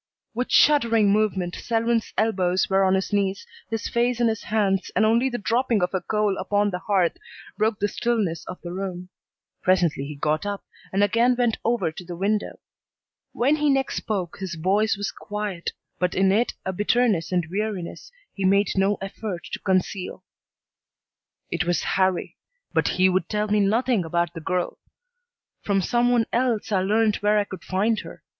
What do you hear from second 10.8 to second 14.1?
and again went over to the window. When he next